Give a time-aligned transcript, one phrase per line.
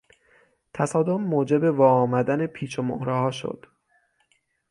[0.73, 3.65] تصادم موجب واآمدن پیچ و مهرهها شد.